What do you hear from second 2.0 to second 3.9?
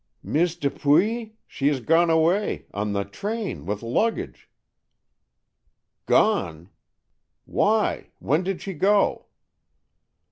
away. On the train, with